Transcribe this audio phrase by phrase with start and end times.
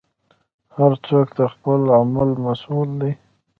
[0.75, 3.11] هر څوک د خپل عمل مسوول دی.